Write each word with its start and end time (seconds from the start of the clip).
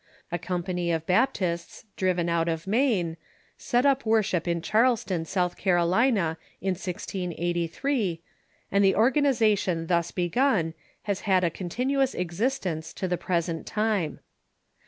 A 0.31 0.39
company 0.39 0.91
of 0.91 1.05
Baptists, 1.05 1.85
driven 1.95 2.27
out 2.27 2.47
of 2.49 2.65
Maine, 2.65 3.17
set 3.55 3.85
up 3.85 4.03
worship 4.03 4.47
in 4.47 4.59
Charleston, 4.59 5.25
South 5.25 5.55
Caro 5.55 5.85
lina, 5.85 6.39
in 6.59 6.73
168.3, 6.73 8.17
and 8.71 8.83
the 8.83 8.95
organization 8.95 9.85
thus 9.85 10.09
begun 10.09 10.73
has 11.03 11.21
liad 11.21 11.43
a 11.43 11.51
con 11.51 11.69
tinuous 11.69 12.15
existence 12.15 12.93
to 12.93 13.07
the 13.07 13.15
present 13.15 13.67
time. 13.67 14.21